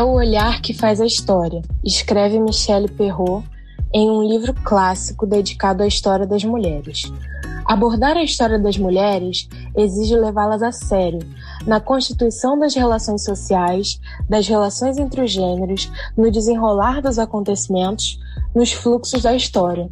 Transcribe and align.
É 0.00 0.02
o 0.02 0.12
olhar 0.12 0.62
que 0.62 0.72
faz 0.72 0.98
a 0.98 1.04
história, 1.04 1.60
escreve 1.84 2.40
Michelle 2.40 2.88
Perrault 2.88 3.46
em 3.92 4.10
um 4.10 4.26
livro 4.26 4.54
clássico 4.64 5.26
dedicado 5.26 5.82
à 5.82 5.86
história 5.86 6.26
das 6.26 6.42
mulheres. 6.42 7.12
Abordar 7.66 8.16
a 8.16 8.22
história 8.22 8.58
das 8.58 8.78
mulheres 8.78 9.46
exige 9.76 10.16
levá-las 10.16 10.62
a 10.62 10.72
sério, 10.72 11.20
na 11.66 11.80
constituição 11.80 12.58
das 12.58 12.74
relações 12.74 13.22
sociais, 13.22 14.00
das 14.26 14.48
relações 14.48 14.96
entre 14.96 15.20
os 15.20 15.30
gêneros, 15.30 15.92
no 16.16 16.30
desenrolar 16.30 17.02
dos 17.02 17.18
acontecimentos, 17.18 18.18
nos 18.54 18.72
fluxos 18.72 19.20
da 19.20 19.36
história. 19.36 19.90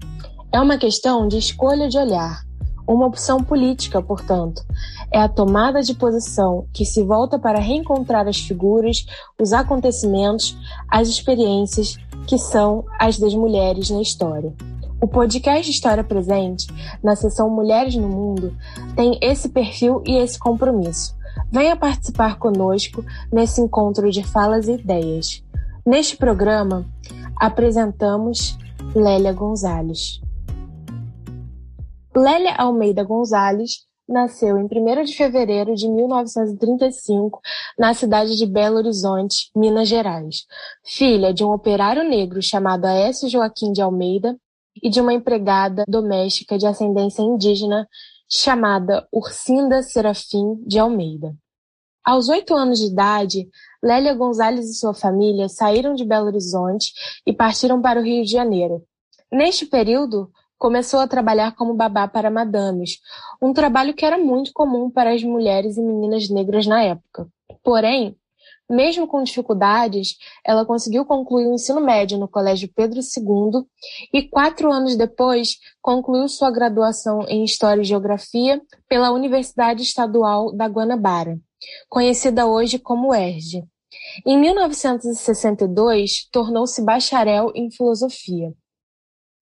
É 0.51 0.59
uma 0.59 0.79
questão 0.79 1.29
de 1.29 1.37
escolha 1.37 1.87
de 1.87 1.99
olhar, 1.99 2.48
uma 2.89 3.07
opção 3.07 3.45
política, 3.45 4.03
portanto. 4.03 4.65
É 5.13 5.21
a 5.21 5.29
tomada 5.29 5.83
de 5.83 5.95
posição 5.95 6.67
que 6.73 6.85
se 6.85 7.03
volta 7.03 7.39
para 7.39 7.61
reencontrar 7.61 8.27
as 8.27 8.41
figuras, 8.41 9.05
os 9.39 9.53
acontecimentos, 9.53 10.57
as 10.89 11.09
experiências 11.09 11.97
que 12.27 12.39
são 12.39 12.85
as 12.99 13.19
das 13.19 13.35
mulheres 13.35 13.91
na 13.91 14.01
história. 14.01 14.55
O 15.01 15.07
podcast 15.07 15.71
História 15.71 16.03
Presente, 16.03 16.67
na 17.03 17.15
seção 17.15 17.49
Mulheres 17.49 17.95
no 17.95 18.09
Mundo, 18.09 18.57
tem 18.97 19.19
esse 19.23 19.49
perfil 19.49 20.03
e 20.05 20.17
esse 20.17 20.39
compromisso. 20.39 21.17
Venha 21.53 21.77
participar 21.77 22.37
conosco 22.39 23.05
nesse 23.33 23.61
encontro 23.61 24.11
de 24.11 24.25
falas 24.25 24.67
e 24.67 24.73
ideias. 24.73 25.45
Neste 25.87 26.17
programa, 26.17 26.85
apresentamos 27.37 28.59
Lélia 28.95 29.33
Gonzalez. 29.33 30.21
Lélia 32.19 32.57
Almeida 32.57 33.05
Gonzalez 33.05 33.87
nasceu 34.09 34.59
em 34.59 34.65
1 34.65 35.05
de 35.05 35.15
fevereiro 35.15 35.73
de 35.77 35.89
1935 35.89 37.41
na 37.79 37.95
cidade 37.95 38.37
de 38.37 38.45
Belo 38.45 38.79
Horizonte, 38.79 39.49
Minas 39.55 39.87
Gerais. 39.87 40.45
Filha 40.85 41.33
de 41.33 41.45
um 41.45 41.53
operário 41.53 42.03
negro 42.03 42.43
chamado 42.43 42.87
Aécio 42.87 43.29
Joaquim 43.29 43.71
de 43.71 43.81
Almeida 43.81 44.37
e 44.83 44.91
de 44.91 45.01
uma 45.01 45.15
empregada 45.15 45.85
doméstica 45.87 46.59
de 46.59 46.67
ascendência 46.67 47.23
indígena 47.23 47.87
chamada 48.29 49.07
Ursinda 49.13 49.81
Serafim 49.85 50.57
de 50.67 50.77
Almeida. 50.77 51.37
Aos 52.05 52.29
oito 52.29 52.53
anos 52.57 52.81
de 52.81 52.87
idade, 52.87 53.49
Lélia 53.81 54.15
Gonzalez 54.15 54.69
e 54.69 54.75
sua 54.75 54.93
família 54.93 55.49
saíram 55.49 55.95
de 55.95 56.05
Belo 56.05 56.27
Horizonte 56.27 56.93
e 57.25 57.33
partiram 57.33 57.81
para 57.81 58.01
o 58.01 58.03
Rio 58.03 58.25
de 58.25 58.33
Janeiro. 58.33 58.83
Neste 59.31 59.67
período, 59.67 60.33
começou 60.59 61.01
a 61.01 61.09
trabalhar 61.09 61.55
como 61.55 61.75
babá 61.75 62.09
para 62.09 62.31
madames, 62.31 62.99
um 63.41 63.53
trabalho 63.53 63.95
que 63.95 64.05
era 64.05 64.19
muito 64.19 64.53
comum 64.53 64.91
para 64.91 65.15
as 65.15 65.23
mulheres 65.23 65.77
e 65.77 65.83
meninas 65.83 66.29
negras 66.29 66.67
na 66.67 66.83
época. 66.83 67.29
Porém, 67.63 68.17
mesmo 68.69 69.07
com 69.07 69.23
dificuldades, 69.23 70.17
ela 70.45 70.67
conseguiu 70.67 71.05
concluir 71.07 71.47
o 71.47 71.55
ensino 71.55 71.81
médio 71.81 72.19
no 72.19 72.29
Colégio 72.29 72.71
Pedro 72.75 73.01
II 73.01 73.65
e, 74.13 74.23
quatro 74.29 74.71
anos 74.71 74.95
depois, 74.95 75.57
concluiu 75.81 76.29
sua 76.29 76.51
graduação 76.51 77.23
em 77.29 77.45
História 77.45 77.81
e 77.81 77.85
Geografia 77.85 78.61
pela 78.87 79.11
Universidade 79.11 79.83
Estadual 79.83 80.53
da 80.53 80.67
Guanabara, 80.67 81.39
conhecida 81.89 82.47
hoje 82.47 82.79
como 82.79 83.09
UERJ. 83.11 83.65
Em 84.27 84.39
1962, 84.39 86.29
tornou-se 86.31 86.83
bacharel 86.83 87.51
em 87.55 87.71
Filosofia. 87.71 88.53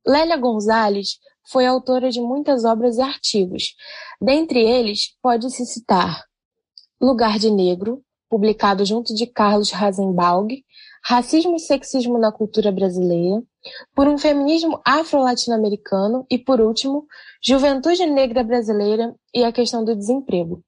Lélia 0.07 0.37
Gonzalez 0.37 1.19
foi 1.51 1.67
autora 1.67 2.11
de 2.11 2.21
muitas 2.21 2.65
obras 2.65 2.97
e 2.97 3.03
artigos. 3.03 3.75
Dentre 4.21 4.61
eles, 4.61 5.17
pode-se 5.21 5.67
citar 5.67 6.25
Lugar 7.01 7.39
de 7.39 7.51
Negro, 7.51 8.03
publicado 8.29 8.85
junto 8.85 9.15
de 9.15 9.27
Carlos 9.27 9.71
Rasenbalg, 9.71 10.65
Racismo 11.05 11.57
e 11.57 11.61
Sexismo 11.61 12.19
na 12.19 12.33
Cultura 12.33 12.73
Brasileira, 12.73 13.43
por 13.95 14.09
um 14.09 14.19
feminismo 14.19 14.81
afro-latino-americano 14.85 16.27
e, 16.31 16.37
por 16.39 16.61
último, 16.61 17.07
Juventude 17.45 18.07
Negra 18.07 18.43
Brasileira 18.43 19.15
e 19.35 19.45
a 19.45 19.53
questão 19.53 19.85
do 19.85 19.95
desemprego. 19.95 20.63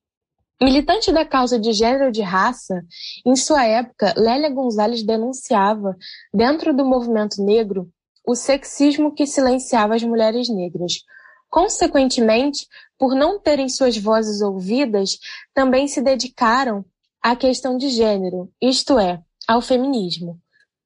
Militante 0.60 1.12
da 1.12 1.24
causa 1.24 1.58
de 1.58 1.72
gênero 1.72 2.08
e 2.08 2.12
de 2.12 2.22
raça, 2.22 2.82
em 3.24 3.36
sua 3.36 3.64
época, 3.64 4.12
Lélia 4.16 4.50
Gonzalez 4.50 5.04
denunciava, 5.04 5.96
dentro 6.34 6.74
do 6.74 6.84
movimento 6.84 7.42
negro, 7.42 7.88
o 8.28 8.34
sexismo 8.34 9.14
que 9.14 9.26
silenciava 9.26 9.94
as 9.94 10.02
mulheres 10.02 10.50
negras. 10.50 11.02
Consequentemente, 11.48 12.68
por 12.98 13.14
não 13.14 13.40
terem 13.40 13.70
suas 13.70 13.96
vozes 13.96 14.42
ouvidas, 14.42 15.18
também 15.54 15.88
se 15.88 16.02
dedicaram 16.02 16.84
à 17.22 17.34
questão 17.34 17.78
de 17.78 17.88
gênero, 17.88 18.52
isto 18.60 18.98
é, 18.98 19.22
ao 19.48 19.62
feminismo. 19.62 20.38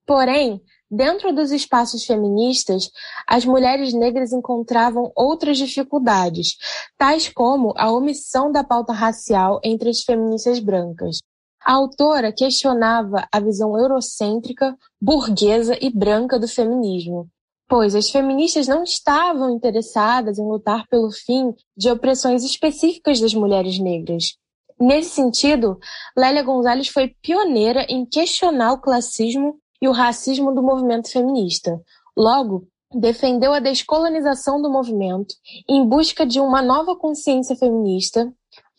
Porém, 0.06 0.62
dentro 0.88 1.34
dos 1.34 1.50
espaços 1.50 2.04
feministas, 2.04 2.88
as 3.26 3.44
mulheres 3.44 3.92
negras 3.92 4.32
encontravam 4.32 5.10
outras 5.16 5.58
dificuldades, 5.58 6.56
tais 6.96 7.28
como 7.28 7.74
a 7.76 7.90
omissão 7.90 8.52
da 8.52 8.62
pauta 8.62 8.92
racial 8.92 9.60
entre 9.64 9.90
as 9.90 10.02
feministas 10.02 10.60
brancas. 10.60 11.18
A 11.64 11.74
autora 11.74 12.32
questionava 12.32 13.26
a 13.32 13.38
visão 13.38 13.78
eurocêntrica, 13.78 14.76
burguesa 15.00 15.76
e 15.80 15.90
branca 15.90 16.38
do 16.38 16.48
feminismo, 16.48 17.28
pois 17.68 17.94
as 17.94 18.10
feministas 18.10 18.66
não 18.66 18.82
estavam 18.82 19.50
interessadas 19.50 20.38
em 20.38 20.44
lutar 20.44 20.86
pelo 20.88 21.10
fim 21.12 21.54
de 21.76 21.90
opressões 21.90 22.42
específicas 22.42 23.20
das 23.20 23.32
mulheres 23.32 23.78
negras. 23.78 24.36
Nesse 24.78 25.10
sentido, 25.10 25.78
Lélia 26.16 26.42
Gonzalez 26.42 26.88
foi 26.88 27.14
pioneira 27.22 27.86
em 27.88 28.04
questionar 28.04 28.72
o 28.72 28.80
classismo 28.80 29.56
e 29.80 29.86
o 29.86 29.92
racismo 29.92 30.52
do 30.52 30.62
movimento 30.62 31.10
feminista. 31.10 31.80
Logo, 32.16 32.66
defendeu 32.92 33.52
a 33.52 33.60
descolonização 33.60 34.60
do 34.60 34.70
movimento 34.70 35.34
em 35.68 35.86
busca 35.86 36.26
de 36.26 36.40
uma 36.40 36.60
nova 36.60 36.96
consciência 36.96 37.56
feminista 37.56 38.32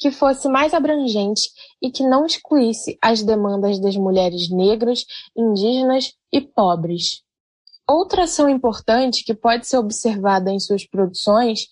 que 0.03 0.11
fosse 0.11 0.49
mais 0.49 0.73
abrangente 0.73 1.49
e 1.81 1.89
que 1.89 2.03
não 2.03 2.25
excluísse 2.25 2.97
as 3.01 3.23
demandas 3.23 3.79
das 3.79 3.95
mulheres 3.95 4.49
negras, 4.49 5.05
indígenas 5.33 6.13
e 6.29 6.41
pobres. 6.41 7.21
Outra 7.89 8.25
ação 8.25 8.49
importante 8.49 9.23
que 9.23 9.33
pode 9.33 9.65
ser 9.65 9.77
observada 9.77 10.51
em 10.51 10.59
suas 10.59 10.85
produções 10.85 11.69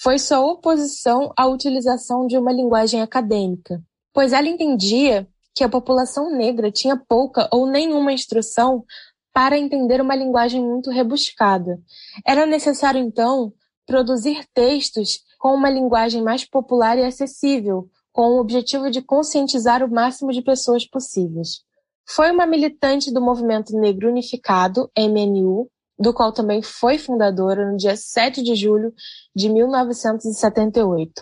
foi 0.00 0.18
sua 0.18 0.40
oposição 0.40 1.30
à 1.36 1.46
utilização 1.46 2.26
de 2.26 2.38
uma 2.38 2.50
linguagem 2.50 3.02
acadêmica, 3.02 3.82
pois 4.14 4.32
ela 4.32 4.48
entendia 4.48 5.28
que 5.54 5.62
a 5.62 5.68
população 5.68 6.34
negra 6.34 6.72
tinha 6.72 6.96
pouca 6.96 7.46
ou 7.52 7.66
nenhuma 7.66 8.14
instrução 8.14 8.82
para 9.30 9.58
entender 9.58 10.00
uma 10.00 10.16
linguagem 10.16 10.62
muito 10.62 10.88
rebuscada. 10.88 11.78
Era 12.26 12.46
necessário, 12.46 12.98
então, 12.98 13.52
produzir 13.84 14.42
textos 14.54 15.20
com 15.44 15.54
uma 15.54 15.68
linguagem 15.68 16.22
mais 16.22 16.42
popular 16.42 16.96
e 16.96 17.04
acessível, 17.04 17.86
com 18.10 18.28
o 18.30 18.40
objetivo 18.40 18.90
de 18.90 19.02
conscientizar 19.02 19.84
o 19.84 19.92
máximo 19.92 20.32
de 20.32 20.40
pessoas 20.40 20.88
possíveis. 20.88 21.62
Foi 22.08 22.30
uma 22.30 22.46
militante 22.46 23.12
do 23.12 23.20
Movimento 23.20 23.78
Negro 23.78 24.08
Unificado, 24.08 24.90
MNU, 24.98 25.68
do 25.98 26.14
qual 26.14 26.32
também 26.32 26.62
foi 26.62 26.96
fundadora 26.96 27.70
no 27.70 27.76
dia 27.76 27.94
7 27.94 28.42
de 28.42 28.54
julho 28.54 28.94
de 29.36 29.50
1978. 29.50 31.12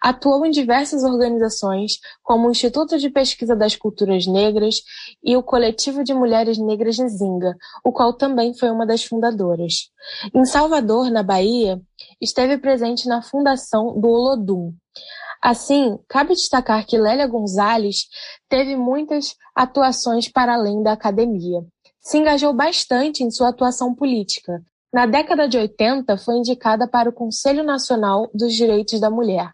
Atuou 0.00 0.46
em 0.46 0.50
diversas 0.50 1.02
organizações, 1.02 1.98
como 2.22 2.46
o 2.46 2.50
Instituto 2.50 2.98
de 2.98 3.10
Pesquisa 3.10 3.56
das 3.56 3.74
Culturas 3.74 4.26
Negras 4.26 4.76
e 5.22 5.36
o 5.36 5.42
Coletivo 5.42 6.04
de 6.04 6.14
Mulheres 6.14 6.58
Negras 6.58 6.96
de 6.96 7.08
Zinga, 7.08 7.56
o 7.84 7.92
qual 7.92 8.12
também 8.12 8.54
foi 8.54 8.70
uma 8.70 8.86
das 8.86 9.04
fundadoras. 9.04 9.90
Em 10.34 10.44
Salvador, 10.44 11.10
na 11.10 11.22
Bahia, 11.22 11.80
esteve 12.20 12.58
presente 12.58 13.08
na 13.08 13.22
fundação 13.22 13.98
do 13.98 14.08
Olodum. 14.08 14.72
Assim, 15.42 15.98
cabe 16.08 16.34
destacar 16.34 16.86
que 16.86 16.98
Lélia 16.98 17.26
Gonzalez 17.26 18.06
teve 18.48 18.76
muitas 18.76 19.34
atuações 19.54 20.28
para 20.28 20.54
além 20.54 20.82
da 20.82 20.92
academia. 20.92 21.60
Se 22.00 22.18
engajou 22.18 22.52
bastante 22.52 23.22
em 23.22 23.30
sua 23.30 23.48
atuação 23.48 23.94
política. 23.94 24.62
Na 24.96 25.04
década 25.04 25.46
de 25.46 25.58
80, 25.58 26.16
foi 26.16 26.36
indicada 26.36 26.88
para 26.88 27.10
o 27.10 27.12
Conselho 27.12 27.62
Nacional 27.62 28.30
dos 28.32 28.54
Direitos 28.54 28.98
da 28.98 29.10
Mulher. 29.10 29.50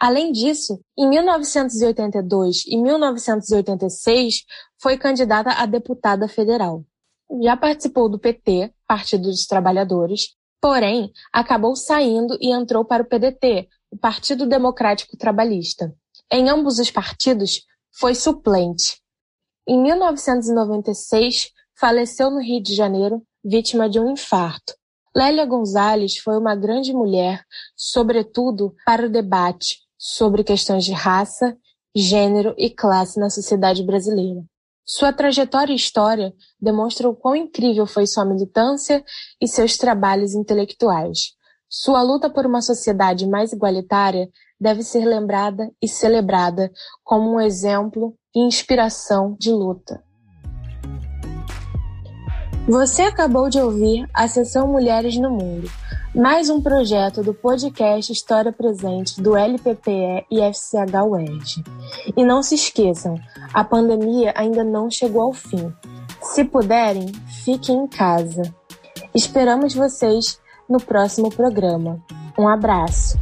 Além 0.00 0.32
disso, 0.32 0.80
em 0.96 1.06
1982 1.06 2.64
e 2.66 2.74
1986, 2.78 4.46
foi 4.80 4.96
candidata 4.96 5.50
a 5.50 5.66
deputada 5.66 6.26
federal. 6.26 6.86
Já 7.42 7.54
participou 7.54 8.08
do 8.08 8.18
PT, 8.18 8.72
Partido 8.86 9.24
dos 9.24 9.46
Trabalhadores, 9.46 10.34
porém 10.58 11.12
acabou 11.30 11.76
saindo 11.76 12.38
e 12.40 12.50
entrou 12.50 12.82
para 12.82 13.02
o 13.02 13.06
PDT, 13.06 13.68
o 13.90 13.98
Partido 13.98 14.46
Democrático 14.46 15.18
Trabalhista. 15.18 15.94
Em 16.32 16.48
ambos 16.48 16.78
os 16.78 16.90
partidos, 16.90 17.66
foi 17.92 18.14
suplente. 18.14 19.02
Em 19.68 19.82
1996, 19.82 21.50
faleceu 21.78 22.30
no 22.30 22.40
Rio 22.40 22.62
de 22.62 22.74
Janeiro, 22.74 23.22
vítima 23.44 23.86
de 23.86 24.00
um 24.00 24.12
infarto. 24.12 24.77
Lélia 25.18 25.44
Gonzalez 25.44 26.16
foi 26.18 26.38
uma 26.38 26.54
grande 26.54 26.92
mulher, 26.92 27.44
sobretudo 27.74 28.76
para 28.86 29.06
o 29.06 29.10
debate 29.10 29.80
sobre 29.98 30.44
questões 30.44 30.84
de 30.84 30.92
raça, 30.92 31.58
gênero 31.92 32.54
e 32.56 32.70
classe 32.70 33.18
na 33.18 33.28
sociedade 33.28 33.82
brasileira. 33.82 34.44
Sua 34.86 35.12
trajetória 35.12 35.72
e 35.72 35.76
história 35.76 36.32
demonstram 36.60 37.12
quão 37.16 37.34
incrível 37.34 37.84
foi 37.84 38.06
sua 38.06 38.24
militância 38.24 39.04
e 39.40 39.48
seus 39.48 39.76
trabalhos 39.76 40.36
intelectuais. 40.36 41.32
Sua 41.68 42.00
luta 42.00 42.30
por 42.30 42.46
uma 42.46 42.62
sociedade 42.62 43.26
mais 43.26 43.52
igualitária 43.52 44.28
deve 44.60 44.84
ser 44.84 45.04
lembrada 45.04 45.68
e 45.82 45.88
celebrada 45.88 46.70
como 47.02 47.34
um 47.34 47.40
exemplo 47.40 48.16
e 48.32 48.38
inspiração 48.38 49.36
de 49.36 49.50
luta. 49.50 50.00
Você 52.68 53.00
acabou 53.00 53.48
de 53.48 53.58
ouvir 53.58 54.06
a 54.12 54.28
sessão 54.28 54.68
Mulheres 54.68 55.16
no 55.16 55.30
Mundo, 55.30 55.70
mais 56.14 56.50
um 56.50 56.60
projeto 56.60 57.22
do 57.22 57.32
podcast 57.32 58.12
História 58.12 58.52
Presente 58.52 59.22
do 59.22 59.34
LPPE 59.34 60.26
e 60.30 60.42
FCH 60.42 61.02
UERJ. 61.02 61.64
E 62.14 62.22
não 62.22 62.42
se 62.42 62.56
esqueçam, 62.56 63.18
a 63.54 63.64
pandemia 63.64 64.34
ainda 64.36 64.62
não 64.62 64.90
chegou 64.90 65.22
ao 65.22 65.32
fim. 65.32 65.72
Se 66.20 66.44
puderem, 66.44 67.10
fiquem 67.42 67.84
em 67.84 67.86
casa. 67.86 68.42
Esperamos 69.14 69.74
vocês 69.74 70.38
no 70.68 70.78
próximo 70.78 71.30
programa. 71.30 71.98
Um 72.38 72.46
abraço! 72.46 73.18